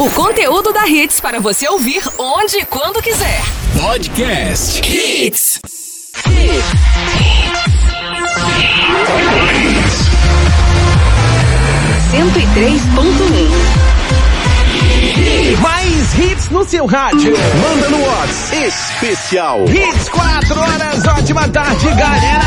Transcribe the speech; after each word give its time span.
O 0.00 0.08
conteúdo 0.12 0.72
da 0.72 0.88
Hits 0.88 1.20
para 1.20 1.38
você 1.40 1.68
ouvir 1.68 2.02
onde 2.16 2.56
e 2.56 2.64
quando 2.64 3.02
quiser. 3.02 3.42
Podcast 3.78 4.80
Hits. 4.80 5.60
E 12.14 12.46
três 12.54 12.80
ponto 12.94 13.24
um. 13.24 13.50
Mais 15.60 16.18
hits 16.18 16.48
no 16.48 16.64
seu 16.64 16.86
rádio. 16.86 17.34
Manda 17.60 17.90
no 17.90 18.02
Whats 18.02 18.52
especial. 18.54 19.66
Hits 19.66 20.08
4 20.08 20.60
horas, 20.60 21.04
ótima 21.06 21.46
tarde, 21.50 21.86
galera. 21.88 22.40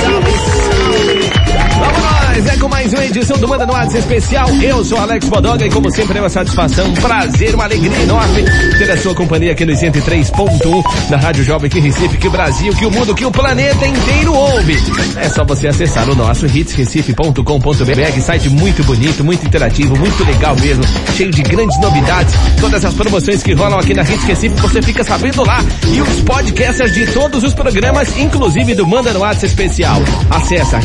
Salve, 0.00 0.30
salve. 0.62 2.19
Nós, 2.30 2.46
é 2.46 2.56
com 2.58 2.68
mais 2.68 2.92
uma 2.92 3.04
edição 3.04 3.36
do 3.38 3.48
Manda 3.48 3.66
no 3.66 3.72
Whats 3.72 3.92
especial. 3.92 4.48
Eu 4.62 4.84
sou 4.84 4.98
Alex 4.98 5.28
Bodoga 5.28 5.66
e 5.66 5.70
como 5.70 5.90
sempre 5.90 6.16
é 6.18 6.20
uma 6.20 6.28
satisfação, 6.28 6.86
um 6.86 6.94
prazer, 6.94 7.56
uma 7.56 7.64
alegria 7.64 8.02
enorme 8.02 8.44
ter 8.78 8.88
a 8.88 8.96
sua 8.98 9.14
companhia 9.16 9.50
aqui 9.50 9.66
no 9.66 9.72
103.1 9.72 11.10
da 11.10 11.16
Rádio 11.16 11.42
Jovem 11.42 11.68
que 11.68 11.80
Recife, 11.80 12.16
que 12.18 12.28
o 12.28 12.30
Brasil, 12.30 12.72
que 12.72 12.86
o 12.86 12.90
mundo, 12.90 13.16
que 13.16 13.24
o 13.26 13.32
planeta 13.32 13.84
inteiro 13.84 14.32
ouve. 14.32 14.76
É 15.16 15.28
só 15.28 15.44
você 15.44 15.66
acessar 15.66 16.08
o 16.08 16.14
nosso 16.14 16.46
hitsrecife.com.br, 16.46 18.20
site 18.22 18.48
muito 18.48 18.84
bonito, 18.84 19.24
muito 19.24 19.44
interativo, 19.44 19.98
muito 19.98 20.24
legal 20.24 20.54
mesmo, 20.60 20.84
cheio 21.16 21.32
de 21.32 21.42
grandes 21.42 21.80
novidades. 21.80 22.32
Todas 22.60 22.84
as 22.84 22.94
promoções 22.94 23.42
que 23.42 23.54
rolam 23.54 23.80
aqui 23.80 23.92
na 23.92 24.02
Hits 24.02 24.24
Recife, 24.24 24.54
você 24.60 24.80
fica 24.80 25.02
sabendo 25.02 25.44
lá. 25.44 25.64
E 25.92 26.00
os 26.00 26.20
podcasters 26.20 26.94
de 26.94 27.06
todos 27.08 27.42
os 27.42 27.54
programas, 27.54 28.16
inclusive 28.16 28.76
do 28.76 28.86
Manda 28.86 29.12
no 29.12 29.20
Whats 29.20 29.42
especial. 29.42 30.00
Acesse 30.30 30.76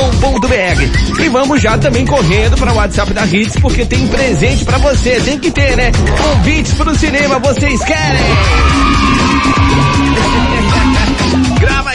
hitsrecife.com.br 0.00 1.22
e 1.22 1.28
vamos 1.28 1.60
já 1.60 1.76
também 1.76 2.06
correndo 2.06 2.56
para 2.56 2.72
o 2.72 2.76
WhatsApp 2.76 3.12
da 3.12 3.26
Hits, 3.26 3.56
porque 3.60 3.84
tem 3.84 4.06
presente 4.08 4.64
para 4.64 4.78
você. 4.78 5.20
Tem 5.20 5.38
que 5.38 5.50
ter, 5.50 5.76
né? 5.76 5.92
Convites 6.16 6.72
para 6.74 6.90
o 6.90 6.94
cinema, 6.94 7.38
vocês 7.38 7.84
querem? 7.84 9.09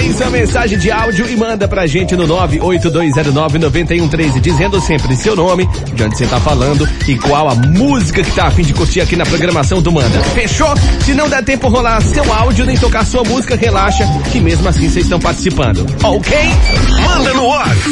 Aí 0.06 0.14
sua 0.14 0.30
mensagem 0.30 0.78
de 0.78 0.92
áudio 0.92 1.28
e 1.28 1.36
manda 1.36 1.67
pra 1.67 1.88
gente 1.88 2.16
no 2.16 2.28
982099113, 2.28 4.39
dizendo 4.39 4.80
sempre 4.80 5.16
seu 5.16 5.36
nome, 5.36 5.67
de 5.95 6.03
onde 6.03 6.16
você 6.16 6.28
tá 6.28 6.39
falando 6.39 6.88
e 7.08 7.17
qual 7.17 7.50
a 7.50 7.56
música 7.56 8.22
que 8.22 8.30
tá 8.30 8.45
a 8.45 8.52
fim 8.52 8.61
de 8.61 8.72
curtir 8.72 9.02
aqui 9.02 9.16
na 9.16 9.26
programação 9.26 9.81
do 9.81 9.92
Manda. 9.92 10.22
Fechou? 10.36 10.72
Se 11.03 11.16
não 11.16 11.28
der 11.28 11.44
tempo 11.44 11.70
rolar 11.70 12.03
seu 12.03 12.31
áudio 12.31 12.67
nem 12.67 12.78
tocar 12.78 13.03
sua 13.03 13.23
música, 13.23 13.56
relaxa, 13.56 14.06
que 14.31 14.39
mesmo 14.39 14.70
assim 14.70 14.88
vocês 14.88 15.06
estão 15.06 15.20
participando. 15.20 15.83
Ok? 16.03 16.38
Manda 17.02 17.33
no 17.33 17.48
Whats. 17.48 17.83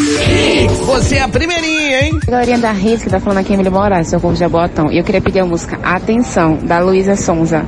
Você 0.86 1.16
é 1.16 1.23
a 1.23 1.28
primeirinha, 1.28 2.02
hein? 2.02 2.19
Galerinha 2.28 2.59
da 2.59 2.72
Rede 2.72 3.06
que 3.06 3.09
tá 3.09 3.19
falando 3.19 3.39
aqui, 3.39 3.53
Emily 3.53 3.72
Moraes, 3.72 4.09
seu 4.09 4.19
povo 4.19 4.36
de 4.36 4.39
Jabotão. 4.39 4.91
E 4.91 5.00
eu 5.00 5.03
queria 5.03 5.19
pedir 5.19 5.39
a 5.39 5.45
música 5.47 5.80
Atenção, 5.81 6.59
da 6.61 6.78
Luísa 6.78 7.16
Sonza. 7.16 7.66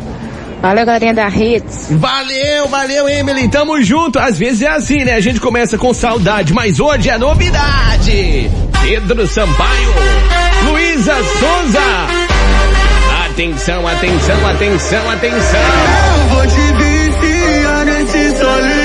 Valeu, 0.62 0.86
galerinha 0.86 1.14
da 1.14 1.28
Hits. 1.28 1.88
Valeu, 1.92 2.68
valeu, 2.68 3.08
Emily. 3.08 3.48
Tamo 3.48 3.82
junto. 3.82 4.18
Às 4.20 4.38
vezes 4.38 4.62
é 4.62 4.70
assim, 4.70 5.04
né? 5.04 5.14
A 5.14 5.20
gente 5.20 5.40
começa 5.40 5.78
com 5.78 5.94
saudade, 5.94 6.54
mas 6.54 6.80
hoje 6.80 7.10
é 7.10 7.18
novidade. 7.18 8.50
Pedro 8.82 9.28
Sampaio, 9.28 9.94
Luísa 10.66 11.16
Souza. 11.16 12.26
Atenção, 13.30 13.88
atenção, 13.88 14.48
atenção, 14.48 15.12
atenção. 15.12 15.60
Vou 16.30 16.48
te 16.48 16.56
viciar 16.56 17.86
nesse 17.86 18.38
solinho. 18.38 18.85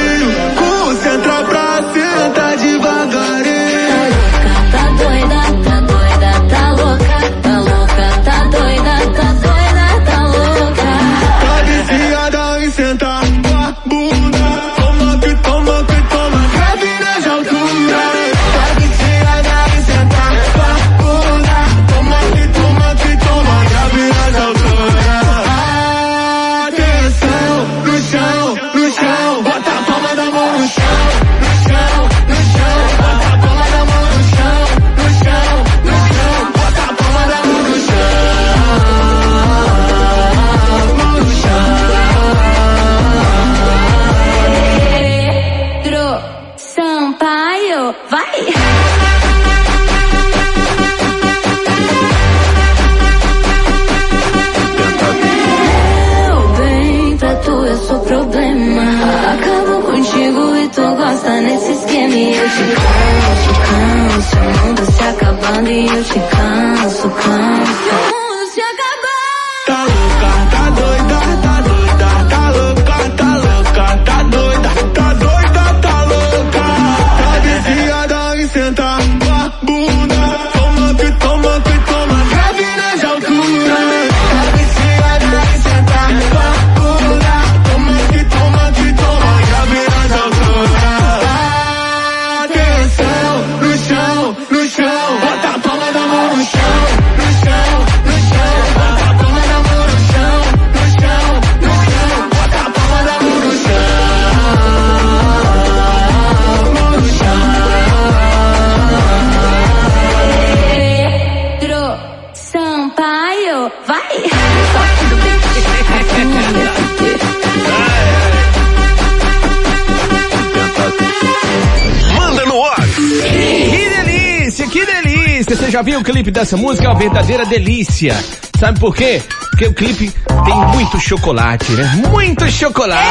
Já 125.80 125.82
viu 125.82 126.00
o 126.00 126.04
clipe 126.04 126.30
dessa 126.30 126.58
música? 126.58 126.86
É 126.86 126.90
uma 126.90 126.98
verdadeira 126.98 127.46
delícia. 127.46 128.14
Sabe 128.58 128.78
por 128.78 128.94
quê? 128.94 129.22
Porque 129.50 129.66
o 129.66 129.72
clipe 129.72 130.12
tem 130.44 130.54
muito 130.74 131.00
chocolate, 131.00 131.72
né? 131.72 132.02
Muito 132.10 132.46
chocolate! 132.50 133.08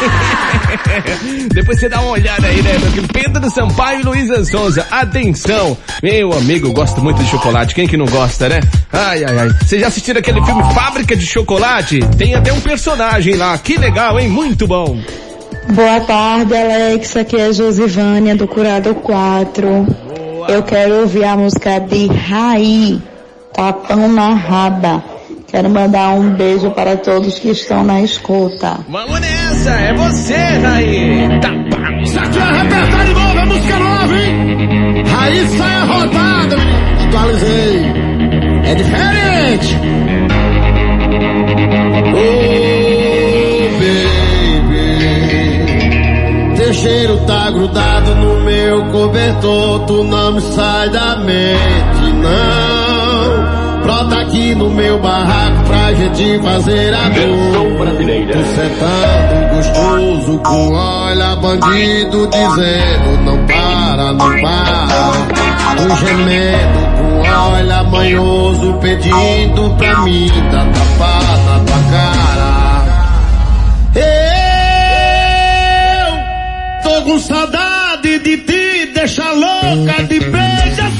Depois 1.52 1.78
você 1.78 1.88
dá 1.88 2.00
uma 2.00 2.12
olhada 2.12 2.46
aí, 2.46 2.62
né? 2.62 2.72
Pedro 3.12 3.50
Sampaio 3.50 4.00
e 4.00 4.02
Luísa 4.04 4.42
Souza. 4.46 4.86
Atenção! 4.90 5.76
Meu 6.02 6.32
amigo, 6.32 6.68
eu 6.68 6.72
gosto 6.72 7.02
muito 7.02 7.22
de 7.22 7.28
chocolate. 7.28 7.74
Quem 7.74 7.86
que 7.86 7.98
não 7.98 8.06
gosta, 8.06 8.48
né? 8.48 8.60
Ai, 8.90 9.24
ai, 9.24 9.38
ai. 9.38 9.48
Vocês 9.62 9.82
já 9.82 9.88
assistiram 9.88 10.20
aquele 10.20 10.42
filme 10.46 10.62
Fábrica 10.72 11.14
de 11.14 11.26
Chocolate? 11.26 12.00
Tem 12.16 12.34
até 12.34 12.54
um 12.54 12.60
personagem 12.60 13.34
lá. 13.36 13.58
Que 13.58 13.76
legal, 13.76 14.18
hein? 14.18 14.30
Muito 14.30 14.66
bom. 14.66 14.98
Boa 15.74 16.00
tarde, 16.00 16.56
Alex. 16.56 17.16
Aqui 17.18 17.36
é 17.36 17.52
Josivânia 17.52 18.34
do 18.34 18.48
Curado 18.48 18.94
4. 18.94 20.16
Eu 20.48 20.62
quero 20.62 21.00
ouvir 21.00 21.24
a 21.24 21.36
música 21.36 21.80
de 21.80 22.06
Raí, 22.06 23.02
Tapão 23.52 24.08
na 24.08 24.34
Raba. 24.34 25.02
Quero 25.48 25.68
mandar 25.70 26.10
um 26.10 26.34
beijo 26.34 26.70
para 26.70 26.96
todos 26.96 27.38
que 27.38 27.50
estão 27.50 27.82
na 27.82 28.00
escuta. 28.02 28.78
Vamos 28.88 29.20
nessa! 29.20 29.70
É 29.70 29.94
você, 29.94 30.34
Raí! 30.34 31.40
Tá 31.40 31.48
pau. 31.48 32.00
Isso 32.02 32.18
aqui 32.18 32.38
é 32.38 32.62
repertório 32.62 33.14
novo, 33.14 33.38
é 33.38 33.44
música 33.44 33.78
nova, 33.78 34.14
hein? 34.14 35.04
Raíssa 35.04 35.64
é 35.64 35.84
rodada, 35.84 36.56
atualizei. 37.06 37.92
É 38.64 38.74
diferente. 38.74 39.78
Oh, 42.14 42.75
cheiro 46.76 47.18
tá 47.26 47.50
grudado 47.50 48.14
no 48.14 48.40
meu 48.40 48.84
cobertor. 48.86 49.80
Tu 49.86 50.04
não 50.04 50.32
me 50.32 50.40
sai 50.40 50.90
da 50.90 51.16
mente, 51.16 52.12
não. 52.22 52.66
no 54.56 54.70
meu 54.70 54.98
barraco 54.98 55.64
pra 55.66 55.92
gente 55.94 56.40
fazer 56.42 56.94
a 56.94 57.08
dor. 57.08 57.78
brasileira. 57.78 58.32
Tô 58.32 58.44
sentando 58.44 59.56
gostoso 59.56 60.38
com 60.38 60.72
olha 60.72 61.36
bandido 61.36 62.28
dizendo 62.28 63.24
não 63.24 63.46
para, 63.46 64.12
não 64.12 64.40
para. 64.40 64.86
Tô 65.76 65.96
gemendo 65.96 66.78
com 66.96 67.52
olha 67.52 67.82
manhoso 67.84 68.74
pedindo 68.80 69.70
pra 69.76 70.00
mim 70.02 70.30
dar 70.50 70.66
tapa 70.72 71.20
na 71.44 71.58
tua 71.64 71.90
cara. 71.90 72.05
Com 77.06 77.20
saudade 77.20 78.18
de 78.18 78.36
ti, 78.38 78.90
deixa 78.92 79.30
louca 79.30 80.02
de 80.02 80.18
beija 80.18 80.90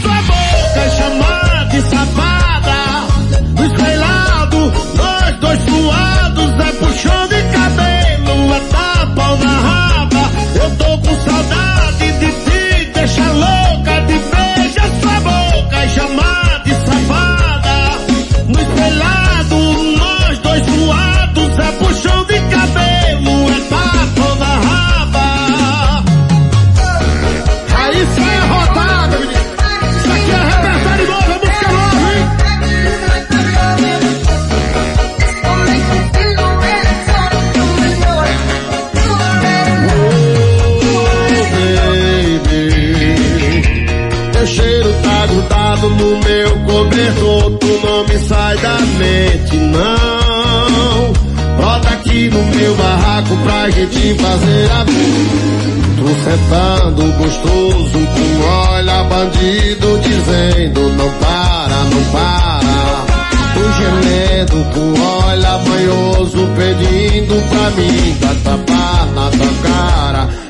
sai 48.57 49.59
não. 49.59 51.13
Brota 51.57 51.89
aqui 51.91 52.31
no 52.31 52.43
meu 52.45 52.75
barraco 52.77 53.37
pra 53.39 53.71
gente 53.71 54.15
fazer 54.15 54.71
a 54.71 54.85
Tô 55.97 56.09
sentando 56.09 57.13
gostoso 57.19 57.93
com 57.93 58.47
olha 58.47 59.05
bandido 59.05 59.99
dizendo 60.03 60.81
não 60.93 61.11
para, 61.13 61.77
não 61.85 62.05
para. 62.13 63.07
Tô 63.55 63.73
gemendo 63.73 64.65
com 64.73 65.01
olha 65.01 65.59
manhoso 65.59 66.49
pedindo 66.57 67.49
pra 67.49 67.71
mim 67.71 68.17
dar 68.21 68.35
tapa 68.45 69.07
na 69.15 69.31
tua 69.31 69.53
cara. 69.63 70.46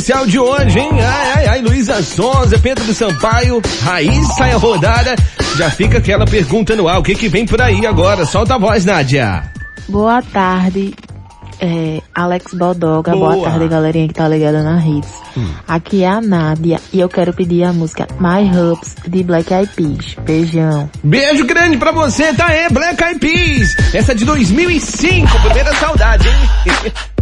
Especial 0.00 0.26
de 0.26 0.38
hoje, 0.38 0.78
hein? 0.78 0.90
Ai, 0.94 1.32
ai, 1.34 1.46
ai, 1.46 1.60
Luísa 1.60 2.02
Sonza, 2.02 2.58
Pedro 2.58 2.84
do 2.84 2.94
Sampaio, 2.94 3.60
Raiz 3.82 4.34
sai 4.34 4.52
a 4.52 4.56
rodada. 4.56 5.14
Já 5.56 5.68
fica 5.70 5.98
aquela 5.98 6.24
pergunta 6.24 6.74
no 6.74 6.88
ar, 6.88 6.98
o 6.98 7.02
que 7.02 7.14
que 7.14 7.28
vem 7.28 7.44
por 7.44 7.60
aí 7.60 7.84
agora? 7.84 8.24
Solta 8.24 8.54
a 8.54 8.58
voz, 8.58 8.86
Nádia. 8.86 9.42
Boa 9.90 10.22
tarde, 10.22 10.94
é, 11.60 12.00
Alex 12.14 12.54
Bodoga. 12.54 13.12
Boa. 13.12 13.34
Boa. 13.34 13.50
tarde, 13.50 13.68
galerinha 13.68 14.08
que 14.08 14.14
tá 14.14 14.26
ligada 14.26 14.62
na 14.62 14.78
Hits. 14.78 15.12
Aqui 15.68 16.02
é 16.02 16.08
a 16.08 16.20
Nádia 16.22 16.80
e 16.94 16.98
eu 16.98 17.08
quero 17.08 17.34
pedir 17.34 17.64
a 17.64 17.72
música 17.72 18.08
My 18.18 18.48
Hubs 18.48 18.96
de 19.06 19.22
Black 19.22 19.52
Eyed 19.52 19.70
Peas. 19.76 20.16
Beijão. 20.24 20.88
Beijo 21.04 21.44
grande 21.44 21.76
pra 21.76 21.92
você, 21.92 22.32
tá? 22.32 22.50
É 22.50 22.70
Black 22.70 23.02
Eyed 23.02 23.18
Peas. 23.18 23.94
Essa 23.94 24.12
é 24.12 24.14
de 24.14 24.24
2005, 24.24 25.40
primeira 25.42 25.74
saudade, 25.74 26.26
hein? 26.26 26.92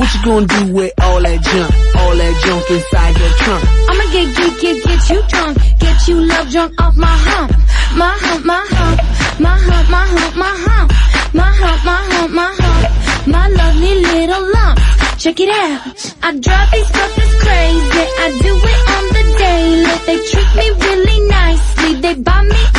What 0.00 0.14
you 0.14 0.24
gonna 0.24 0.46
do 0.46 0.72
with 0.72 0.92
all 1.02 1.20
that 1.20 1.42
junk? 1.44 1.70
All 2.00 2.16
that 2.16 2.34
junk 2.40 2.64
inside 2.72 3.20
your 3.20 3.32
trunk? 3.36 3.64
I'ma 3.84 4.04
get, 4.08 4.28
get, 4.32 4.52
get, 4.56 4.76
get 4.80 5.10
you 5.12 5.20
drunk. 5.28 5.58
Get 5.78 6.08
you 6.08 6.16
love 6.24 6.48
drunk 6.48 6.72
off 6.80 6.96
my 6.96 7.16
hump. 7.28 7.52
My 8.00 8.16
hump, 8.16 8.46
my 8.46 8.64
hump. 8.70 8.96
My 9.44 9.58
hump, 9.60 9.90
my 9.92 10.06
hump, 10.08 10.36
my 10.40 10.54
hump. 10.64 10.88
My 11.34 11.50
hump, 11.52 11.84
my 11.84 12.00
hump, 12.16 12.32
my 12.32 12.48
hump. 12.48 13.28
My 13.28 13.48
lovely 13.48 13.94
little 14.00 14.44
lump. 14.56 14.80
Check 15.18 15.38
it 15.38 15.50
out. 15.52 15.84
I 16.24 16.32
drive 16.32 16.70
these 16.72 16.88
suckers 16.96 17.34
crazy. 17.44 18.04
I 18.24 18.28
do 18.40 18.52
it 18.56 18.80
on 18.96 19.04
the 19.16 19.24
daily. 19.36 19.96
They 20.08 20.18
treat 20.32 20.50
me 20.56 20.66
really 20.80 21.28
nicely. 21.28 22.00
They 22.00 22.14
buy 22.14 22.40
me 22.40 22.69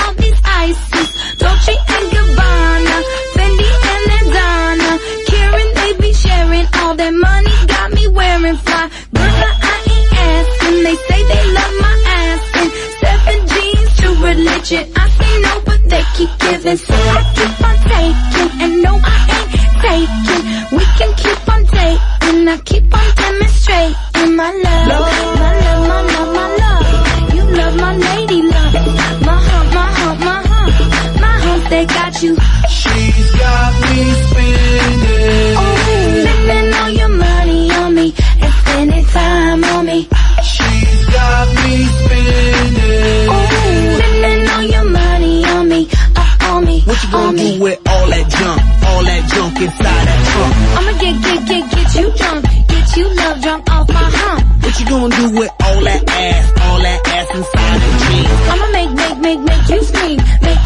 they 16.52 16.58
giving. 16.58 16.78
So 16.78 16.94
I 16.94 17.22
keep 17.36 17.64
on 17.68 17.78
taking. 17.90 18.62
And 18.62 18.82
no, 18.82 19.00
I 19.04 19.18
ain't 19.36 19.52
taking. 19.84 20.44
We 20.78 20.84
can 20.98 21.12
keep 21.16 21.50
on 21.50 21.64
dating. 21.64 22.48
I 22.48 22.58
keep 22.66 22.94
on 22.94 23.16
demonstrating 23.16 24.36
my 24.36 24.52
love. 24.52 24.88
My 24.88 25.54
love, 25.66 25.88
my 25.88 26.02
love, 26.12 26.30
my 26.34 26.48
love. 26.62 27.36
You 27.36 27.44
love 27.58 27.76
my 27.76 27.96
lady 27.96 28.42
love. 28.42 28.74
My 29.26 29.38
hump, 29.48 29.74
my 29.74 29.92
hump, 30.00 30.20
my 30.20 30.42
hump. 30.52 31.22
My 31.22 31.36
hump, 31.46 31.70
they 31.70 31.86
got 31.86 32.22
you. 32.24 32.36
She's 32.70 33.32
got 33.32 33.72
me 33.82 34.12
spinning. 34.12 34.81
Junk? 48.42 48.62
All 48.90 49.04
that 49.06 49.22
junk 49.30 49.62
inside 49.62 50.04
that 50.10 50.22
trunk? 50.32 50.54
I'ma 50.78 50.94
get, 51.04 51.16
get, 51.26 51.40
get, 51.50 51.64
get 51.72 51.90
you 51.98 52.08
drunk, 52.18 52.42
get 52.72 52.88
you 52.98 53.06
love 53.22 53.38
drunk 53.42 53.64
off 53.70 53.88
my 53.90 54.08
hump. 54.22 54.42
What 54.64 54.74
you 54.80 54.86
gonna 54.90 55.16
do 55.16 55.26
with 55.38 55.52
all 55.66 55.80
that 55.86 56.02
ass? 56.10 56.46
All 56.66 56.80
that 56.82 57.00
ass 57.16 57.28
inside 57.38 57.78
the 57.86 57.92
jeans? 58.02 58.42
I'ma 58.52 58.68
make, 58.78 58.92
make, 59.02 59.18
make, 59.26 59.42
make 59.50 59.66
you 59.70 59.82
scream, 59.84 60.18
make 60.42 60.61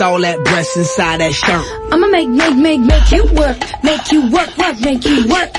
All 0.00 0.18
that 0.22 0.42
breasts 0.44 0.76
inside 0.78 1.20
that 1.20 1.34
shirt? 1.34 1.92
I'ma 1.92 2.06
make, 2.06 2.28
make, 2.28 2.56
make, 2.56 2.80
make 2.80 3.10
you 3.12 3.22
work. 3.34 3.58
Make 3.84 4.12
you 4.12 4.30
work, 4.30 4.56
work, 4.56 4.80
make 4.80 5.04
you 5.04 5.28
work. 5.28 5.50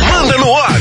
Manda 0.00 0.38
no 0.38 0.52
ar. 0.52 0.78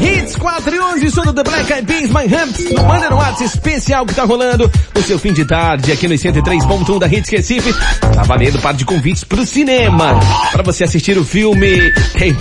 Hits 0.00 0.36
4 0.36 0.74
e 0.74 0.78
11, 0.78 1.10
som 1.10 1.24
do 1.24 1.34
The 1.34 1.42
Black 1.42 1.70
Eyed 1.72 1.86
Peas, 1.86 2.10
My 2.10 2.26
Humps, 2.26 2.70
no 2.72 2.84
Manda 2.84 3.10
no 3.10 3.16
WhatsApp 3.16 3.44
especial 3.44 4.06
que 4.06 4.14
tá 4.14 4.24
rolando 4.24 4.70
no 4.94 5.02
seu 5.02 5.18
fim 5.18 5.34
de 5.34 5.44
tarde 5.44 5.92
aqui 5.92 6.08
no 6.08 6.14
103.1 6.14 6.98
da 6.98 7.06
Hits 7.06 7.28
Recife. 7.28 7.72
Tá 8.00 8.22
valendo 8.22 8.58
par 8.60 8.72
de 8.72 8.86
convites 8.86 9.24
pro 9.24 9.44
cinema, 9.44 10.18
pra 10.52 10.62
você 10.62 10.84
assistir 10.84 11.18
o 11.18 11.24
filme... 11.24 11.92
Hey, 12.14 12.34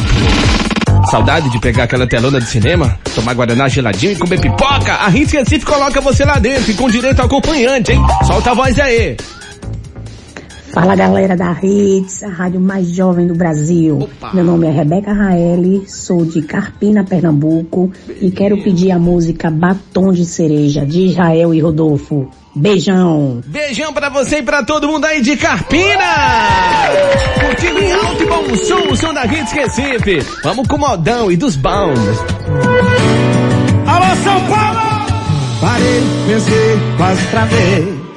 Saudade 1.09 1.49
de 1.49 1.57
pegar 1.59 1.83
aquela 1.83 2.05
telona 2.05 2.39
de 2.39 2.47
cinema, 2.47 2.99
tomar 3.15 3.33
guaraná 3.33 3.69
geladinho 3.69 4.11
e 4.11 4.15
comer 4.17 4.41
pipoca? 4.41 4.97
A 4.99 5.09
Hits 5.09 5.31
Recife 5.31 5.65
coloca 5.65 6.01
você 6.01 6.25
lá 6.25 6.37
dentro 6.37 6.69
e 6.69 6.73
com 6.73 6.89
direito 6.89 7.19
ao 7.21 7.27
acompanhante, 7.27 7.93
hein? 7.93 8.01
Solta 8.25 8.51
a 8.51 8.53
voz 8.53 8.77
aí. 8.77 9.15
Fala 10.71 10.95
galera 10.95 11.35
da 11.35 11.51
Hits, 11.61 12.23
a 12.23 12.27
rádio 12.27 12.59
mais 12.59 12.87
jovem 12.89 13.25
do 13.25 13.33
Brasil. 13.33 13.99
Opa. 13.99 14.31
Meu 14.33 14.43
nome 14.43 14.67
é 14.67 14.71
Rebeca 14.71 15.13
Raeli, 15.13 15.83
sou 15.87 16.25
de 16.25 16.41
Carpina, 16.41 17.03
Pernambuco 17.03 17.91
e 18.21 18.29
quero 18.29 18.61
pedir 18.61 18.91
a 18.91 18.99
música 18.99 19.49
Batom 19.49 20.11
de 20.11 20.25
Cereja 20.25 20.85
de 20.85 21.07
Israel 21.07 21.53
e 21.53 21.59
Rodolfo. 21.59 22.29
Beijão! 22.55 23.41
Beijão 23.45 23.93
pra 23.93 24.09
você 24.09 24.37
e 24.37 24.43
pra 24.43 24.63
todo 24.63 24.87
mundo 24.87 25.05
aí 25.05 25.21
de 25.21 25.37
Carpina! 25.37 26.03
Curtindo 27.39 27.79
em 27.79 27.91
alto 27.91 28.23
e 28.23 28.25
bom 28.25 28.55
som, 28.57 28.91
o 28.91 28.95
som 28.95 29.13
da 29.13 29.25
Hits 29.25 29.51
Recife. 29.51 30.19
Vamos 30.43 30.67
com 30.67 30.75
o 30.75 30.79
modão 30.79 31.31
e 31.31 31.37
dos 31.37 31.55
bons. 31.55 31.99
Alô, 33.85 34.15
São 34.23 34.47
Paulo! 34.47 34.87
Parei, 35.61 36.01
pensei, 36.27 36.77
quase 36.97 37.27
travei. 37.27 37.96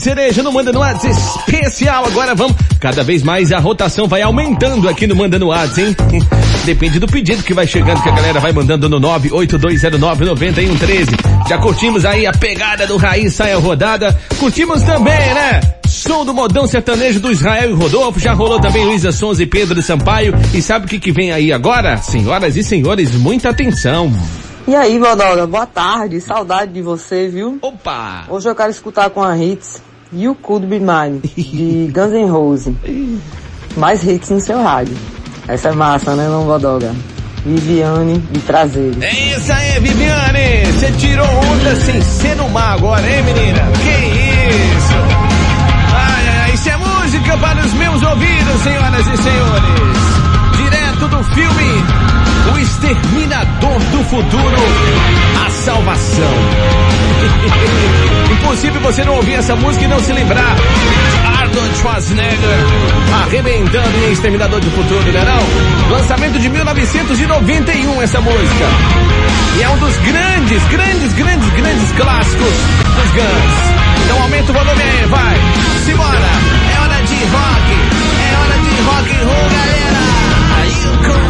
De 0.00 0.04
cereja 0.04 0.42
no 0.42 0.50
Manda 0.50 0.72
no 0.72 0.80
Whats 0.80 1.04
especial. 1.04 2.06
Agora 2.06 2.34
vamos, 2.34 2.56
cada 2.80 3.04
vez 3.04 3.22
mais 3.22 3.52
a 3.52 3.58
rotação 3.58 4.08
vai 4.08 4.22
aumentando 4.22 4.88
aqui 4.88 5.06
no 5.06 5.14
Manda 5.14 5.38
no 5.38 5.48
Whats, 5.48 5.76
hein? 5.76 5.94
Depende 6.64 6.98
do 6.98 7.06
pedido 7.06 7.42
que 7.42 7.52
vai 7.52 7.66
chegando, 7.66 8.02
que 8.02 8.08
a 8.08 8.12
galera 8.12 8.40
vai 8.40 8.50
mandando 8.52 8.88
no 8.88 8.98
982099113. 9.00 11.48
Já 11.48 11.58
curtimos 11.58 12.06
aí 12.06 12.26
a 12.26 12.32
pegada 12.32 12.86
do 12.86 12.96
Raiz 12.96 13.34
Saia 13.34 13.58
Rodada. 13.58 14.18
Curtimos 14.38 14.82
também, 14.82 15.34
né? 15.34 15.60
Som 15.86 16.24
do 16.24 16.32
modão 16.32 16.66
sertanejo 16.66 17.20
do 17.20 17.30
Israel 17.30 17.68
e 17.70 17.74
Rodolfo. 17.74 18.18
Já 18.18 18.32
rolou 18.32 18.58
também 18.58 18.86
Luísa 18.86 19.12
Sons 19.12 19.38
e 19.38 19.44
Pedro 19.46 19.82
Sampaio. 19.82 20.32
E 20.54 20.62
sabe 20.62 20.86
o 20.86 20.88
que, 20.88 20.98
que 20.98 21.12
vem 21.12 21.30
aí 21.30 21.52
agora? 21.52 21.98
Senhoras 21.98 22.56
e 22.56 22.64
senhores, 22.64 23.14
muita 23.16 23.50
atenção. 23.50 24.10
E 24.66 24.74
aí, 24.74 24.98
Bodoga, 24.98 25.46
boa 25.46 25.66
tarde, 25.66 26.18
saudade 26.20 26.72
de 26.72 26.80
você, 26.80 27.28
viu? 27.28 27.58
Opa! 27.60 28.24
Hoje 28.28 28.48
eu 28.48 28.54
quero 28.54 28.70
escutar 28.70 29.10
com 29.10 29.22
a 29.22 29.36
hits 29.36 29.89
You 30.12 30.34
Could 30.34 30.66
Be 30.66 30.80
Mine, 30.80 31.20
de 31.20 31.90
Guns 31.94 32.12
N' 32.12 32.30
Roses. 32.30 32.74
Mais 33.76 34.02
hits 34.02 34.30
no 34.30 34.40
seu 34.40 34.62
rádio. 34.62 34.96
Essa 35.46 35.68
é 35.68 35.72
massa, 35.72 36.16
né, 36.16 36.28
não, 36.28 36.44
Bodoga? 36.44 36.94
Viviane 37.44 38.18
de 38.18 38.40
Prazeres. 38.40 39.00
É 39.00 39.12
isso 39.12 39.52
aí, 39.52 39.80
Viviane! 39.80 40.72
Você 40.72 40.92
tirou 40.92 41.26
onda 41.26 41.76
sem 41.76 42.00
ser 42.02 42.36
no 42.36 42.48
mar 42.50 42.74
agora, 42.74 43.00
hein, 43.00 43.22
menina? 43.22 43.62
Que 43.82 44.76
isso! 44.76 44.94
Ai, 45.94 46.28
ai, 46.28 46.38
ai, 46.42 46.54
isso 46.54 46.68
é 46.68 46.76
música 46.76 47.38
para 47.38 47.64
os 47.64 47.72
meus 47.74 48.02
ouvidos, 48.02 48.60
senhoras 48.62 49.06
e 49.06 49.16
senhores! 49.16 50.56
Direto 50.56 51.08
do 51.08 51.24
filme 51.34 52.19
O 52.52 52.58
Exterminador 52.58 53.78
do 53.78 54.04
Futuro, 54.04 54.56
A 55.46 55.50
Salvação. 55.50 56.34
Impossível 58.32 58.80
você 58.80 59.04
não 59.04 59.14
ouvir 59.16 59.34
essa 59.34 59.54
música 59.56 59.84
e 59.84 59.88
não 59.88 60.00
se 60.00 60.12
lembrar. 60.12 60.56
Arnold 61.40 61.76
Schwarzenegger 61.76 62.58
arrebentando 63.24 63.98
em 64.04 64.12
Exterminador 64.12 64.60
do 64.60 64.70
Futuro, 64.70 65.12
né 65.12 65.24
não? 65.24 65.96
Lançamento 65.96 66.38
de 66.38 66.48
1991 66.48 68.02
essa 68.02 68.20
música. 68.20 68.66
E 69.58 69.62
é 69.62 69.68
um 69.68 69.78
dos 69.78 69.96
grandes, 69.98 70.62
grandes, 70.68 71.12
grandes, 71.14 71.50
grandes 71.50 71.92
clássicos 71.92 72.54
dos 72.96 73.10
Guns. 73.12 73.80
Então 74.04 74.22
aumenta 74.22 74.50
o 74.50 74.54
volume 74.54 74.82
aí, 74.82 75.06
vai. 75.06 75.36
Simbora. 75.84 76.30
É 76.74 76.80
hora 76.80 77.02
de 77.02 77.14
rock. 77.14 77.66
É 78.20 78.36
hora 78.36 78.58
de 78.58 78.70
rock 78.82 79.14
and 79.14 79.26
roll, 79.26 79.50
galera. 79.50 80.00
You 80.82 80.96
could 81.02 81.29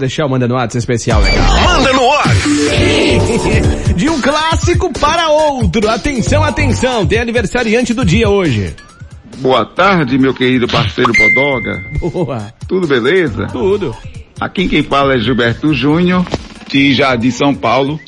deixar 0.00 0.26
o 0.26 0.28
Manda 0.28 0.48
no 0.48 0.54
WhatsApp 0.54 0.78
especial 0.78 1.20
legal. 1.20 1.62
Manda 1.62 1.92
no 1.92 2.10
ar. 2.10 2.34
De 3.94 4.08
um 4.08 4.20
clássico 4.20 4.92
para 4.92 5.28
outro. 5.28 5.88
Atenção, 5.88 6.42
atenção. 6.42 7.06
Tem 7.06 7.18
aniversariante 7.18 7.94
do 7.94 8.04
dia 8.04 8.28
hoje. 8.28 8.74
Boa 9.38 9.64
tarde, 9.64 10.18
meu 10.18 10.34
querido 10.34 10.66
parceiro 10.66 11.12
Podoga. 11.12 11.82
Boa. 12.00 12.52
Tudo 12.66 12.86
beleza? 12.86 13.46
Tudo. 13.46 13.94
Aqui 14.40 14.68
quem 14.68 14.82
fala 14.82 15.14
é 15.14 15.18
Gilberto 15.18 15.72
Júnior, 15.72 16.24
de 16.68 16.94
Jardim 16.94 17.30
São 17.30 17.54
Paulo. 17.54 18.00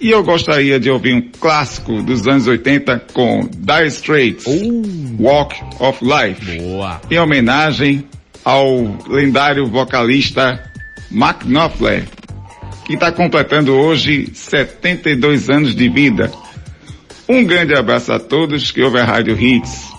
E 0.00 0.10
eu 0.10 0.24
gostaria 0.24 0.80
de 0.80 0.90
ouvir 0.90 1.14
um 1.14 1.20
clássico 1.38 2.00
dos 2.02 2.26
anos 2.26 2.46
80 2.46 3.06
com 3.12 3.48
Dire 3.54 3.88
Straits, 3.88 4.46
Walk 5.18 5.54
of 5.78 5.98
Life. 6.02 6.58
Boa. 6.58 7.00
Em 7.10 7.18
homenagem 7.18 8.04
ao 8.44 8.96
lendário 9.06 9.66
vocalista 9.66 10.69
Mark 11.10 11.44
Knopfler, 11.44 12.06
que 12.84 12.94
está 12.94 13.10
completando 13.10 13.74
hoje 13.74 14.30
72 14.32 15.50
anos 15.50 15.74
de 15.74 15.88
vida. 15.88 16.30
Um 17.28 17.44
grande 17.44 17.74
abraço 17.74 18.12
a 18.12 18.18
todos 18.18 18.70
que 18.70 18.82
ouvem 18.82 19.00
a 19.00 19.04
Rádio 19.04 19.38
Hits. 19.40 19.90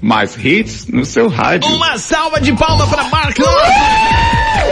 Mais 0.00 0.36
hits 0.36 0.86
no 0.88 1.04
seu 1.04 1.28
rádio. 1.28 1.68
Uma 1.74 1.96
salva 1.96 2.40
de 2.40 2.52
palmas 2.52 2.88
para 2.88 3.04
Mark 3.04 3.36
Knopfler. 3.36 4.16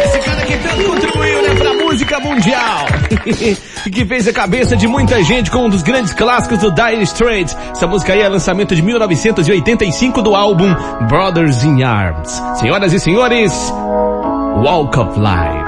Esse 0.04 0.18
cara 0.18 0.44
que 0.44 0.56
tanto 0.58 0.84
contribuiu, 0.84 1.42
né, 1.42 1.54
pra 1.54 1.74
música 1.74 2.20
mundial. 2.20 2.86
e 3.86 3.90
que 3.90 4.04
fez 4.04 4.28
a 4.28 4.32
cabeça 4.32 4.76
de 4.76 4.86
muita 4.86 5.22
gente 5.24 5.50
com 5.50 5.66
um 5.66 5.68
dos 5.68 5.82
grandes 5.82 6.12
clássicos 6.12 6.58
do 6.58 6.70
Dire 6.72 7.02
Straits. 7.02 7.56
Essa 7.70 7.86
música 7.86 8.12
aí 8.12 8.20
é 8.20 8.28
lançamento 8.28 8.74
de 8.74 8.82
1985 8.82 10.22
do 10.22 10.34
álbum 10.34 10.74
Brothers 11.08 11.64
in 11.64 11.82
Arms. 11.82 12.42
Senhoras 12.60 12.92
e 12.92 13.00
senhores, 13.00 13.52
Walk 14.62 14.98
of 14.98 15.18
Life. 15.18 15.63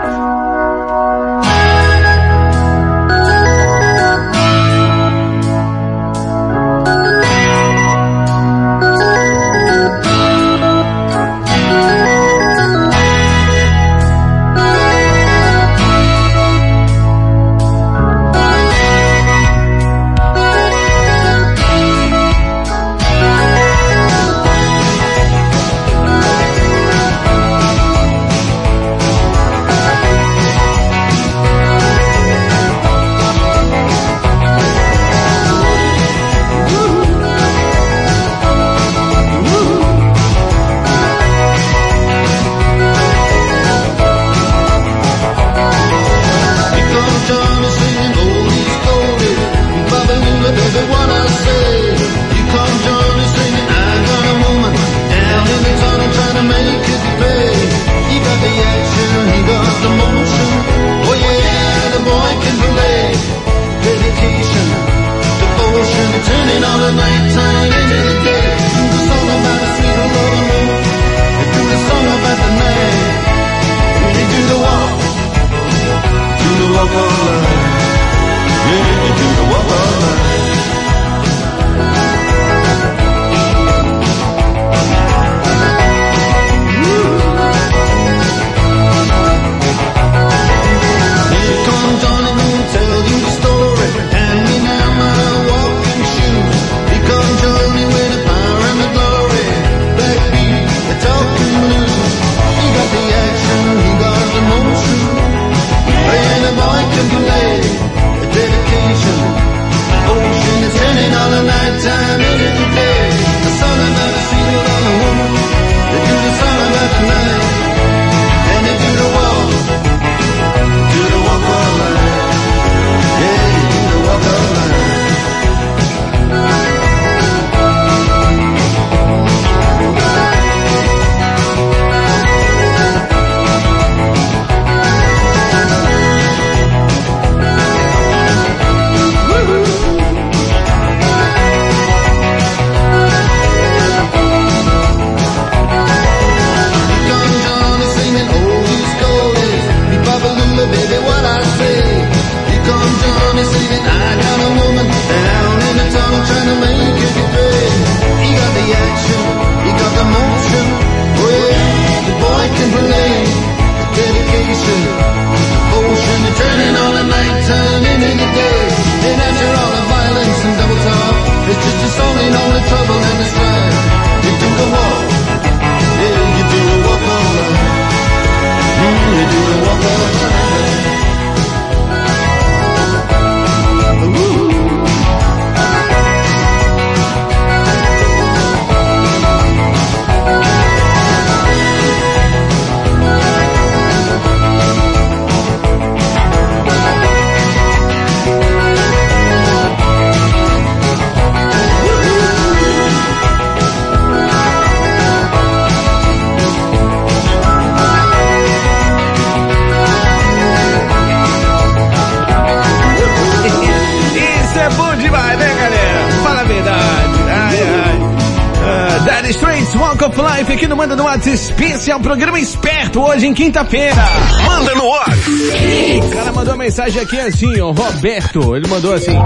Of 220.07 220.21
Life, 220.21 220.53
aqui 220.53 220.69
no 220.69 220.77
Manda 220.77 220.95
no 220.95 221.05
WhatsApp 221.05 221.35
especial, 221.35 221.99
programa 221.99 222.39
esperto, 222.39 223.01
hoje 223.01 223.27
em 223.27 223.35
quinta-feira. 223.35 223.97
Manda 224.45 224.75
no 224.75 224.93
ar. 224.93 225.09
O 225.09 226.11
cara 226.11 226.33
mandou 226.33 226.55
uma 226.55 226.65
mensagem 226.65 227.03
aqui 227.03 227.19
assim, 227.19 227.61
ó, 227.61 227.73
Roberto, 227.73 228.55
ele 228.55 228.69
mandou 228.69 228.93
assim, 228.93 229.19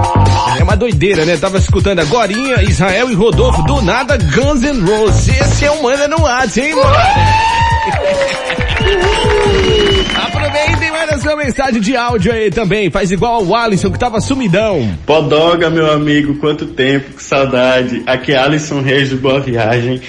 é 0.59 0.63
uma 0.63 0.77
doideira, 0.77 1.27
né? 1.27 1.37
Tava 1.37 1.59
escutando 1.59 2.01
agorinha, 2.01 2.63
Israel 2.63 3.11
e 3.11 3.15
Rodolfo, 3.15 3.63
do 3.63 3.83
nada 3.83 4.17
Guns 4.17 4.63
N' 4.63 4.81
Roses. 4.81 5.29
Esse 5.29 5.67
é 5.67 5.71
o 5.71 5.83
Manda 5.83 6.09
no 6.09 6.23
WhatsApp, 6.23 6.67
hein, 6.67 6.75
mano? 6.75 6.91
mensagem 11.51 11.81
de 11.81 11.97
áudio 11.97 12.33
aí 12.33 12.51
também. 12.51 12.91
Faz 12.91 13.11
igual 13.11 13.35
ao 13.35 13.55
Alisson 13.55 13.91
que 13.91 13.99
tava 13.99 14.21
sumidão. 14.21 14.97
Podoga, 15.05 15.69
meu 15.69 15.91
amigo, 15.91 16.37
quanto 16.37 16.67
tempo, 16.67 17.15
que 17.15 17.23
saudade. 17.23 18.03
Aqui 18.07 18.33
é 18.33 18.39
Alisson 18.39 18.81
Reis 18.81 19.11
do 19.11 19.17
Boa 19.17 19.41
Viagem. 19.41 20.01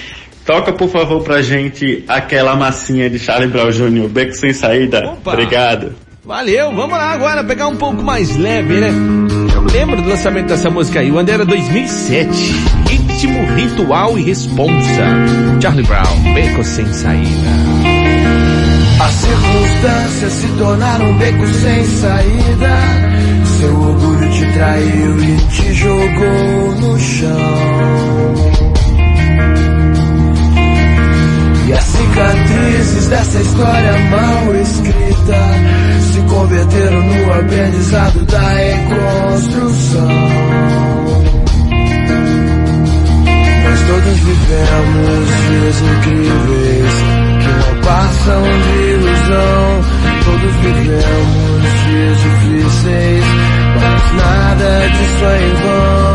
Toca, 0.44 0.72
por 0.72 0.88
favor, 0.88 1.22
pra 1.22 1.40
gente 1.40 2.04
aquela 2.08 2.56
massinha 2.56 3.08
de 3.08 3.18
Charlie 3.18 3.48
Brown 3.48 3.70
Jr., 3.70 4.08
Beco 4.08 4.34
Sem 4.34 4.52
Saída. 4.52 4.98
Opa. 5.12 5.32
Obrigado. 5.32 5.92
Valeu, 6.24 6.72
vamos 6.72 6.96
lá 6.96 7.10
agora 7.10 7.42
pegar 7.42 7.66
um 7.66 7.76
pouco 7.76 8.00
mais 8.02 8.36
leve, 8.36 8.74
né? 8.74 8.90
Eu 9.54 9.62
lembro 9.62 10.00
do 10.00 10.08
lançamento 10.08 10.46
dessa 10.48 10.70
música 10.70 11.00
aí, 11.00 11.10
o 11.10 11.18
ano 11.18 11.30
era 11.30 11.44
2007. 11.44 12.30
Ritmo, 12.88 13.44
ritual 13.56 14.16
e 14.16 14.22
responsa. 14.22 15.02
Charlie 15.60 15.84
Brown, 15.84 16.34
beco 16.34 16.62
sem 16.62 16.86
saída. 16.92 17.48
As 19.00 19.12
circunstâncias 19.14 20.32
se 20.32 20.48
tornaram 20.58 21.10
um 21.10 21.18
beco 21.18 21.46
sem 21.46 21.84
saída. 21.86 22.70
Seu 23.58 23.76
orgulho 23.80 24.30
te 24.30 24.52
traiu 24.52 25.24
e 25.24 25.36
te 25.48 25.74
jogou 25.74 26.74
no 26.80 26.98
chão. 27.00 28.61
Cicatrizes 32.12 33.08
dessa 33.08 33.40
história 33.40 33.92
mal 34.10 34.54
escrita 34.54 35.40
se 36.12 36.20
converteram 36.28 37.02
no 37.02 37.32
aprendizado 37.32 38.24
da 38.26 38.48
reconstrução. 38.48 40.08
Nós 43.64 43.80
todos 43.88 44.18
vivemos 44.18 45.28
dias 45.48 45.76
incríveis 45.80 46.92
que 47.40 47.48
não 47.48 47.80
passam 47.82 48.42
de 48.42 48.76
ilusão. 48.92 50.02
Todos 50.24 50.54
vivemos 50.56 51.62
dias 51.86 52.18
difíceis, 52.20 53.24
mas 53.80 54.02
nada 54.22 54.88
disso 54.88 55.24
é 55.24 55.48
em 55.48 55.54
vão. 55.54 56.11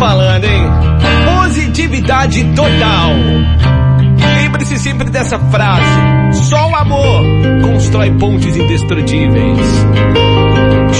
Falando, 0.00 0.44
hein? 0.44 0.64
Positividade 1.44 2.42
total. 2.54 3.12
Lembre-se 4.42 4.78
sempre 4.78 5.10
dessa 5.10 5.38
frase: 5.38 6.42
só 6.48 6.70
o 6.70 6.74
amor 6.74 7.24
constrói 7.62 8.10
pontes 8.12 8.56
indestrutíveis. 8.56 9.86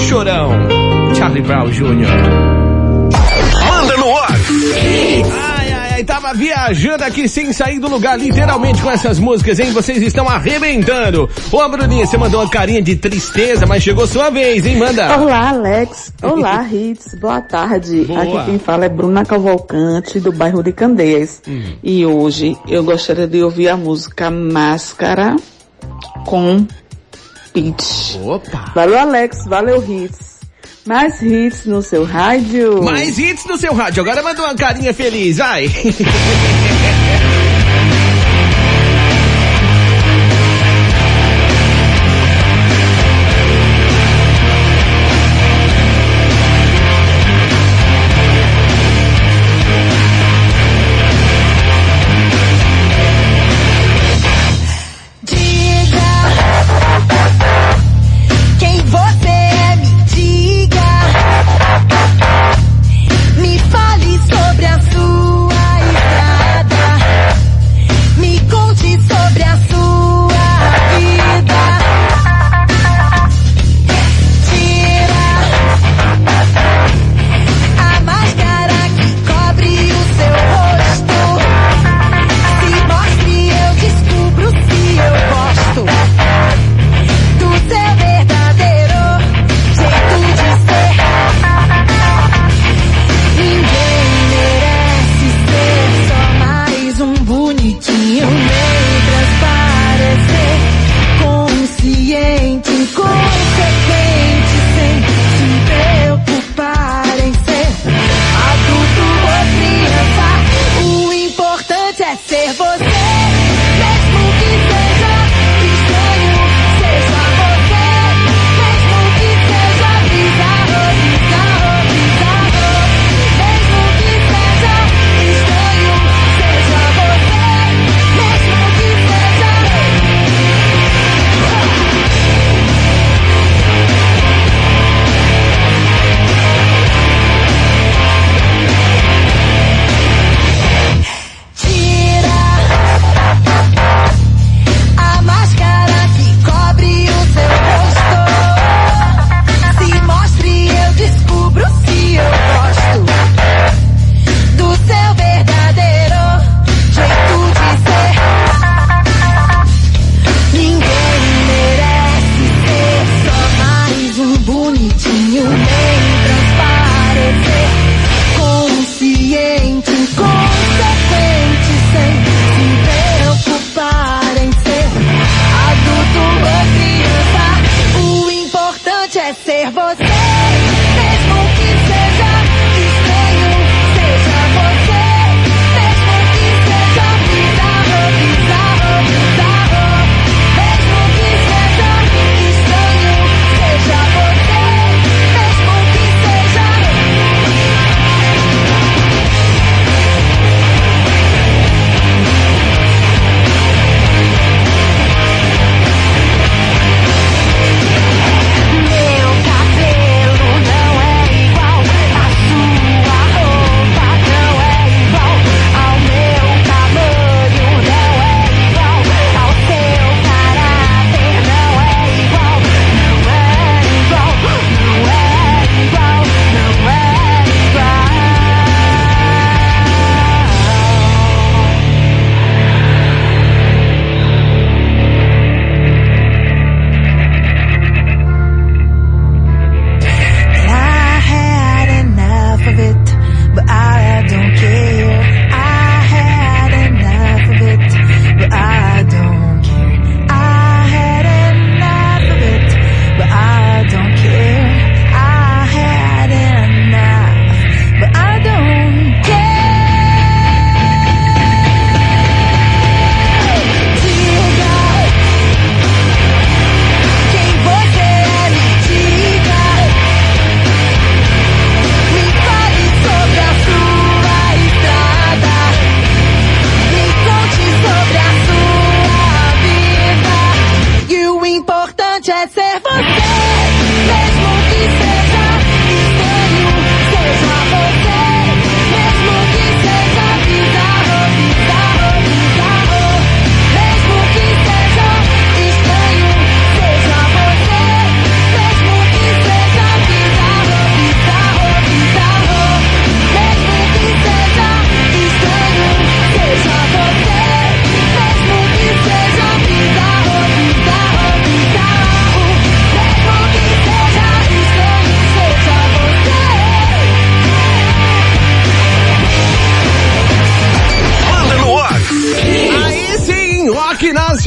Chorão, 0.06 0.50
Charlie 1.16 1.42
Brown 1.42 1.70
Jr. 1.70 2.79
tava 6.10 6.34
viajando 6.34 7.04
aqui 7.04 7.28
sem 7.28 7.52
sair 7.52 7.78
do 7.78 7.88
lugar, 7.88 8.18
literalmente 8.18 8.82
com 8.82 8.90
essas 8.90 9.20
músicas, 9.20 9.60
hein? 9.60 9.70
Vocês 9.70 10.02
estão 10.02 10.28
arrebentando. 10.28 11.30
Ô, 11.52 11.68
Bruninha, 11.68 12.04
você 12.04 12.18
mandou 12.18 12.40
uma 12.40 12.50
carinha 12.50 12.82
de 12.82 12.96
tristeza, 12.96 13.64
mas 13.64 13.80
chegou 13.80 14.08
sua 14.08 14.28
vez, 14.28 14.66
hein? 14.66 14.76
Manda. 14.76 15.16
Olá, 15.16 15.50
Alex. 15.50 16.12
Olá, 16.20 16.66
Hits. 16.68 17.14
Boa 17.14 17.40
tarde. 17.40 18.06
Boa. 18.06 18.22
Aqui 18.22 18.50
quem 18.50 18.58
fala 18.58 18.86
é 18.86 18.88
Bruna 18.88 19.24
Cavalcante, 19.24 20.18
do 20.18 20.32
bairro 20.32 20.64
de 20.64 20.72
Candeias. 20.72 21.40
Hum. 21.46 21.76
E 21.80 22.04
hoje 22.04 22.58
eu 22.66 22.82
gostaria 22.82 23.28
de 23.28 23.40
ouvir 23.44 23.68
a 23.68 23.76
música 23.76 24.32
Máscara 24.32 25.36
com 26.26 26.66
Peach. 27.52 28.18
Opa! 28.24 28.72
Valeu, 28.74 28.98
Alex. 28.98 29.44
Valeu, 29.46 29.80
Hits. 29.88 30.29
Mais 30.90 31.22
hits 31.22 31.66
no 31.66 31.80
seu 31.82 32.02
rádio. 32.02 32.82
Mais 32.82 33.16
hits 33.16 33.44
no 33.46 33.56
seu 33.56 33.72
rádio. 33.72 34.02
Agora 34.02 34.24
manda 34.24 34.42
uma 34.42 34.56
carinha 34.56 34.92
feliz, 34.92 35.36
vai. 35.36 35.70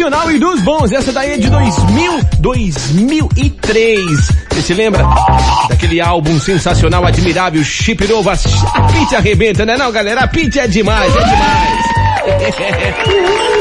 Sensacional 0.04 0.32
e 0.32 0.38
dos 0.38 0.62
bons. 0.62 0.92
Essa 0.92 1.14
daí 1.14 1.32
é 1.32 1.38
de 1.38 1.50
2000, 1.50 2.20
2003. 2.40 4.02
Você 4.50 4.62
se 4.62 4.74
lembra 4.74 5.02
daquele 5.70 6.02
álbum 6.02 6.38
sensacional, 6.42 7.06
admirável, 7.06 7.64
Chip 7.64 8.06
Novo? 8.06 8.30
A 8.30 8.36
Pitty 8.36 9.16
arrebenta, 9.16 9.66
né 9.66 9.78
não, 9.78 9.90
galera? 9.94 10.26
A 10.26 10.28
Pitty 10.28 10.60
é 10.60 10.68
demais, 10.68 11.16
é 11.16 11.20
demais. 11.24 11.86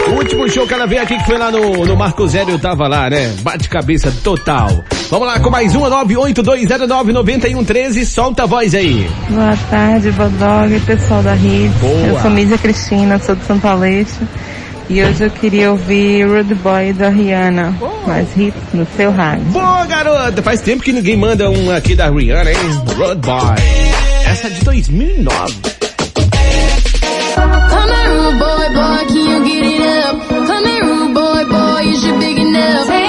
o 0.10 0.14
último 0.14 0.48
show 0.50 0.66
que 0.66 0.74
ela 0.74 0.84
veio 0.84 1.02
aqui, 1.02 1.16
que 1.16 1.24
foi 1.26 1.38
lá 1.38 1.52
no, 1.52 1.86
no 1.86 1.96
Marco 1.96 2.26
Zero, 2.26 2.50
eu 2.50 2.58
tava 2.58 2.88
lá, 2.88 3.08
né? 3.08 3.32
Bate 3.42 3.68
cabeça 3.68 4.12
total. 4.24 4.84
Vamos 5.10 5.28
lá 5.28 5.38
com 5.38 5.48
mais 5.48 5.76
uma, 5.76 5.88
982099113. 6.06 8.04
Solta 8.04 8.42
a 8.42 8.46
voz 8.46 8.74
aí. 8.74 9.08
Boa 9.30 9.56
tarde, 9.70 10.10
Bodog, 10.10 10.80
pessoal 10.80 11.22
da 11.22 11.36
Hits. 11.36 11.72
Boa. 11.80 11.92
Eu 12.00 12.20
sou 12.20 12.32
Mísia 12.32 12.58
Cristina, 12.58 13.20
sou 13.20 13.36
de 13.36 13.44
Santa 13.44 13.70
Aleixo. 13.70 14.18
E 14.92 15.02
hoje 15.02 15.24
eu 15.24 15.30
queria 15.30 15.70
ouvir 15.70 16.26
Rude 16.28 16.54
Boy 16.56 16.92
da 16.92 17.08
Rihanna. 17.08 17.74
Mais 18.06 18.28
hits 18.36 18.60
no 18.74 18.86
seu 18.94 19.10
rádio. 19.10 19.46
Boa, 19.46 19.86
garota! 19.86 20.42
Faz 20.42 20.60
tempo 20.60 20.82
que 20.82 20.92
ninguém 20.92 21.16
manda 21.16 21.48
um 21.48 21.70
aqui 21.70 21.94
da 21.94 22.10
Rihanna, 22.10 22.50
hein? 22.50 22.58
Road 22.98 23.22
Boy. 23.26 23.56
Essa 24.26 24.48
é 24.48 24.50
de 24.50 24.62
2009. 24.62 25.54
Come 27.70 27.90
here, 27.90 28.18
rude 28.18 28.38
boy, 28.38 28.68
boy, 28.74 29.06
can 29.06 29.16
you 29.16 29.44
get 29.46 29.64
it 29.64 29.80
up? 29.80 30.28
Come 30.28 30.66
here, 30.66 30.84
rude 30.84 31.14
boy, 31.14 31.44
boy, 31.46 31.90
is 31.90 32.04
you 32.04 32.18
big 32.18 32.38
enough? 32.38 33.01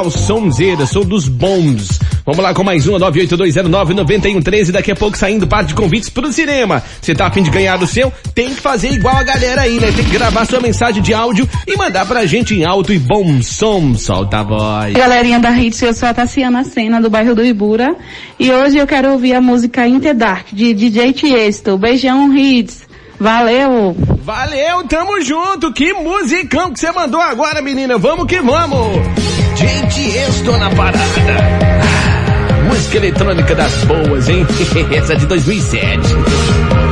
Especial. 0.00 0.10
Sonzeira, 0.10 0.86
sou 0.86 1.04
dos 1.04 1.28
bons. 1.28 1.98
Vamos 2.24 2.42
lá 2.42 2.54
com 2.54 2.62
mais 2.62 2.86
uma, 2.86 2.98
982099113. 3.00 4.70
Daqui 4.70 4.92
a 4.92 4.96
pouco 4.96 5.18
saindo 5.18 5.46
parte 5.46 5.68
de 5.68 5.74
convites 5.74 6.08
pro 6.08 6.32
cinema. 6.32 6.82
Você 7.00 7.14
tá 7.14 7.26
afim 7.26 7.42
de 7.42 7.50
ganhar 7.50 7.82
o 7.82 7.86
seu? 7.86 8.12
Tem 8.34 8.54
que 8.54 8.60
fazer 8.60 8.92
igual 8.92 9.16
a 9.16 9.22
galera 9.22 9.62
aí, 9.62 9.80
né? 9.80 9.92
Tem 9.92 10.04
que 10.04 10.10
gravar 10.10 10.44
sua 10.44 10.60
mensagem 10.60 11.02
de 11.02 11.12
áudio 11.12 11.48
e 11.66 11.76
mandar 11.76 12.06
pra 12.06 12.24
gente 12.26 12.54
em 12.54 12.64
alto 12.64 12.92
e 12.92 12.98
bom 12.98 13.42
som. 13.42 13.94
Solta 13.94 14.38
a 14.38 14.42
voz. 14.42 14.94
Galerinha 14.94 15.38
da 15.38 15.50
Hits, 15.50 15.82
eu 15.82 15.92
sou 15.92 16.08
a 16.08 16.14
Tassiana 16.14 16.64
Sena, 16.64 17.00
do 17.00 17.10
bairro 17.10 17.34
do 17.34 17.44
Ibura. 17.44 17.94
E 18.38 18.50
hoje 18.50 18.78
eu 18.78 18.86
quero 18.86 19.12
ouvir 19.12 19.34
a 19.34 19.40
música 19.40 19.86
Inter 19.86 20.14
Dark, 20.14 20.46
de 20.52 20.72
DJ 20.72 21.12
Tiesto. 21.12 21.76
Beijão, 21.76 22.34
Hits. 22.36 22.88
Valeu! 23.18 23.94
Valeu, 24.22 24.84
tamo 24.84 25.20
junto. 25.20 25.72
Que 25.72 25.92
musicão 25.92 26.72
que 26.72 26.80
você 26.80 26.90
mandou 26.92 27.20
agora, 27.20 27.60
menina. 27.60 27.98
Vamos 27.98 28.26
que 28.26 28.40
vamos. 28.40 29.29
Gente, 29.60 30.16
estou 30.16 30.56
na 30.56 30.70
parada. 30.70 30.98
Ah, 30.98 32.62
Música 32.64 32.96
eletrônica 32.96 33.54
das 33.54 33.84
boas, 33.84 34.28
hein? 34.28 34.46
Essa 34.90 35.12
é 35.12 35.16
de 35.16 35.26
2007. 35.26 35.98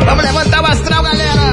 Vamos 0.05 0.25
levantar 0.25 0.63
o 0.63 0.67
astral, 0.67 1.03
galera. 1.03 1.48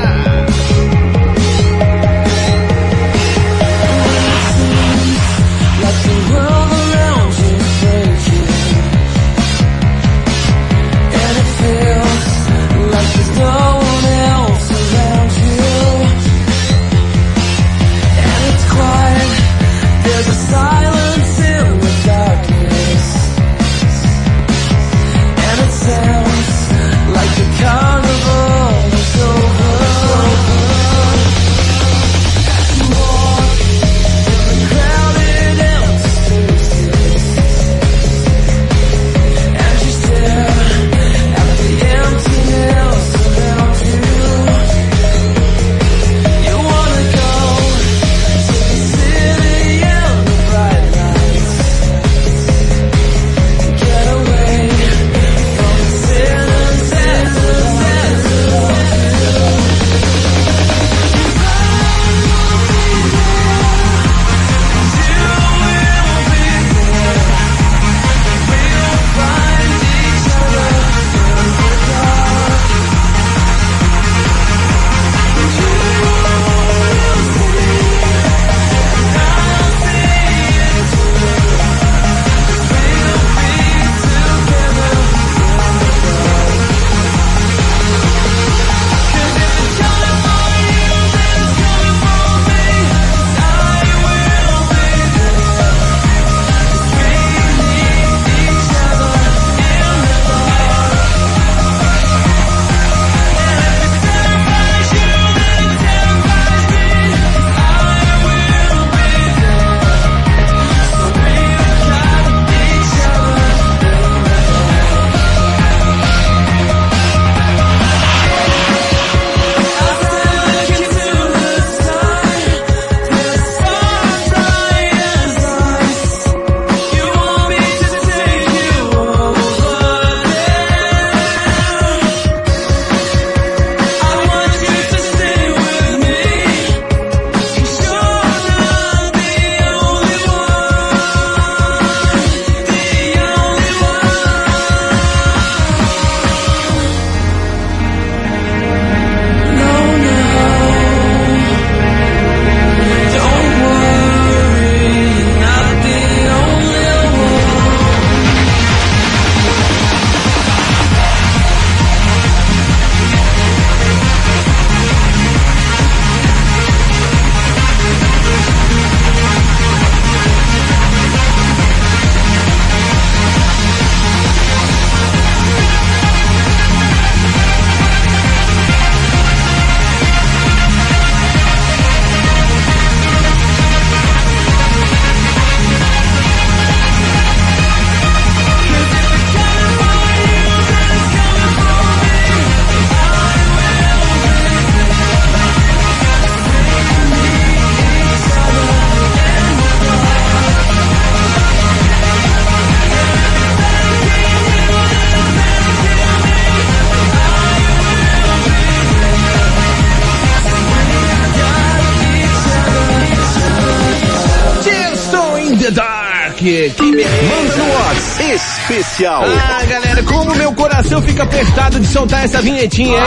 Ah, 219.25 219.65
galera, 219.65 220.03
como 220.03 220.33
meu 220.35 220.53
coração 220.53 221.01
fica 221.01 221.23
apertado 221.23 221.79
de 221.79 221.87
soltar 221.87 222.23
essa 222.25 222.41
vinhetinha, 222.41 222.97
hein? 222.97 223.03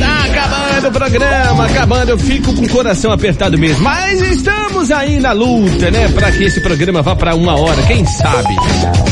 Tá 0.00 0.24
acabando 0.24 0.88
o 0.88 0.92
programa, 0.92 1.66
acabando, 1.66 2.08
eu 2.10 2.18
fico 2.18 2.52
com 2.54 2.62
o 2.62 2.68
coração 2.68 3.12
apertado 3.12 3.56
mesmo. 3.58 3.82
Mas 3.84 4.20
estamos 4.20 4.69
aí 4.88 5.18
na 5.20 5.32
luta, 5.32 5.90
né? 5.90 6.08
Pra 6.08 6.30
que 6.30 6.44
esse 6.44 6.60
programa 6.60 7.02
vá 7.02 7.14
pra 7.16 7.34
uma 7.34 7.58
hora, 7.58 7.82
quem 7.82 8.06
sabe? 8.06 8.54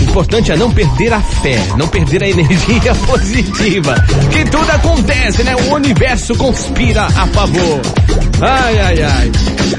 O 0.00 0.04
importante 0.04 0.52
é 0.52 0.56
não 0.56 0.70
perder 0.70 1.12
a 1.12 1.20
fé, 1.20 1.58
não 1.76 1.88
perder 1.88 2.22
a 2.22 2.28
energia 2.28 2.94
positiva. 3.06 3.94
Que 4.30 4.44
tudo 4.50 4.70
acontece, 4.70 5.42
né? 5.42 5.54
O 5.56 5.74
universo 5.74 6.34
conspira 6.36 7.04
a 7.04 7.26
favor. 7.26 7.80
Ai, 8.40 8.78
ai, 8.78 9.02
ai. 9.02 9.32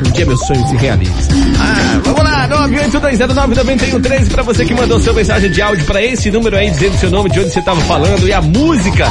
Um 0.06 0.12
dia 0.12 0.26
meu 0.26 0.38
sonho 0.38 0.68
se 0.68 0.76
realiza. 0.78 1.30
Ah, 1.60 2.02
vamos 2.04 2.24
lá, 2.24 2.48
982099113 2.50 4.30
pra 4.30 4.44
você 4.44 4.66
que 4.66 4.74
mandou 4.74 5.00
sua 5.00 5.14
mensagem 5.14 5.50
de 5.50 5.62
áudio 5.62 5.86
pra 5.86 6.04
esse 6.04 6.30
número 6.30 6.56
aí, 6.58 6.70
dizendo 6.70 6.98
seu 6.98 7.10
nome, 7.10 7.30
de 7.30 7.40
onde 7.40 7.52
você 7.52 7.62
tava 7.62 7.80
falando 7.82 8.28
e 8.28 8.34
a 8.34 8.42
música 8.42 9.08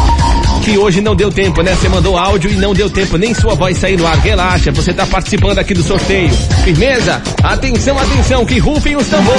que 0.59 0.79
hoje 0.79 1.01
não 1.01 1.15
deu 1.15 1.31
tempo, 1.31 1.63
né? 1.63 1.75
Você 1.75 1.89
mandou 1.89 2.17
áudio 2.17 2.51
e 2.51 2.57
não 2.57 2.73
deu 2.73 2.91
tempo, 2.91 3.17
nem 3.17 3.35
sua 3.35 3.55
voz 3.55 3.77
sair 3.79 3.97
no 3.97 4.07
ar. 4.07 4.19
Relaxa, 4.19 4.71
você 4.71 4.93
tá 4.93 5.07
participando 5.07 5.59
aqui 5.59 5.75
do 5.75 5.83
sorteio. 5.83 6.31
Firmeza? 6.65 7.23
Atenção, 7.43 7.99
atenção, 7.99 8.45
que 8.45 8.59
rufem 8.59 8.97
os 8.97 9.07
tambores. 9.09 9.39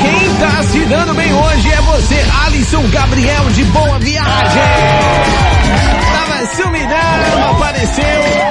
Quem 0.00 0.34
tá 0.36 0.62
se 0.64 0.78
dando 0.80 1.14
bem 1.14 1.32
hoje 1.32 1.72
é 1.72 1.80
você, 1.82 2.24
Alisson 2.44 2.82
Gabriel 2.88 3.44
de 3.50 3.64
Boa 3.64 3.98
Viagem. 3.98 4.62
Tava 6.12 6.46
sumidão, 6.54 7.50
apareceu, 7.52 8.45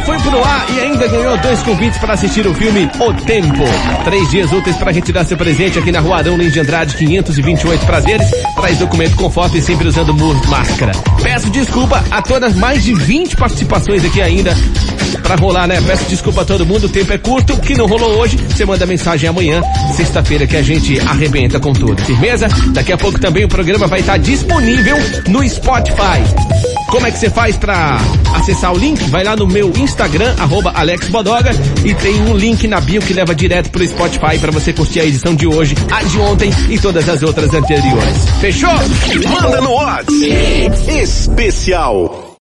foi 0.00 0.18
pro 0.18 0.44
ar 0.44 0.66
e 0.70 0.80
ainda 0.80 1.06
ganhou 1.08 1.36
dois 1.38 1.62
convites 1.62 1.98
para 1.98 2.14
assistir 2.14 2.46
o 2.46 2.54
filme 2.54 2.88
O 3.00 3.14
Tempo. 3.14 3.64
Três 4.04 4.28
dias 4.30 4.52
úteis 4.52 4.76
para 4.76 4.90
retirar 4.90 5.24
seu 5.24 5.36
presente 5.36 5.78
aqui 5.78 5.90
na 5.90 6.00
Rua 6.00 6.18
Arão 6.18 6.36
Lins 6.36 6.52
de 6.52 6.60
Andrade, 6.60 6.96
528 6.96 7.86
prazeres. 7.86 8.30
Traz 8.54 8.78
documento 8.78 9.16
com 9.16 9.30
foto 9.30 9.56
e 9.56 9.62
sempre 9.62 9.88
usando 9.88 10.14
máscara. 10.48 10.92
Peço 11.22 11.50
desculpa 11.50 12.04
a 12.10 12.22
todas 12.22 12.54
mais 12.54 12.82
de 12.82 12.94
20 12.94 13.36
participações 13.36 14.04
aqui 14.04 14.20
ainda 14.20 14.54
pra 15.22 15.36
rolar, 15.36 15.66
né? 15.66 15.80
Peço 15.80 16.04
desculpa 16.04 16.42
a 16.42 16.44
todo 16.44 16.66
mundo, 16.66 16.84
o 16.84 16.88
tempo 16.88 17.12
é 17.12 17.18
curto, 17.18 17.54
o 17.54 17.60
que 17.60 17.76
não 17.76 17.86
rolou 17.86 18.18
hoje, 18.18 18.36
você 18.36 18.64
manda 18.64 18.86
mensagem 18.86 19.28
amanhã, 19.28 19.62
sexta-feira, 19.94 20.46
que 20.46 20.56
a 20.56 20.62
gente 20.62 20.98
arrebenta 21.00 21.58
com 21.60 21.72
tudo. 21.72 22.02
Firmeza? 22.02 22.48
Daqui 22.72 22.92
a 22.92 22.96
pouco 22.96 23.18
também 23.18 23.44
o 23.44 23.48
programa 23.48 23.86
vai 23.86 24.00
estar 24.00 24.18
disponível 24.18 24.96
no 25.28 25.46
Spotify. 25.48 26.77
Como 26.88 27.06
é 27.06 27.10
que 27.10 27.18
você 27.18 27.28
faz 27.28 27.56
pra 27.56 27.98
acessar 28.34 28.72
o 28.72 28.78
link? 28.78 29.02
Vai 29.10 29.22
lá 29.22 29.36
no 29.36 29.46
meu 29.46 29.70
Instagram, 29.76 30.34
arroba 30.38 30.72
Alex 30.74 31.08
Bodoga, 31.08 31.50
e 31.84 31.94
tem 31.94 32.20
um 32.22 32.36
link 32.36 32.66
na 32.66 32.80
bio 32.80 33.00
que 33.02 33.12
leva 33.12 33.34
direto 33.34 33.70
pro 33.70 33.86
Spotify 33.86 34.38
pra 34.40 34.50
você 34.50 34.72
curtir 34.72 35.00
a 35.00 35.04
edição 35.04 35.34
de 35.34 35.46
hoje, 35.46 35.74
a 35.90 36.02
de 36.02 36.18
ontem 36.18 36.50
e 36.70 36.78
todas 36.78 37.08
as 37.08 37.22
outras 37.22 37.52
anteriores. 37.52 38.28
Fechou? 38.40 38.70
Manda 39.30 39.60
no 39.60 39.72
WhatsApp 39.72 41.00
especial. 41.00 42.27